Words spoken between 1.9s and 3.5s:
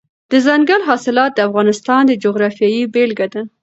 د جغرافیې بېلګه ده.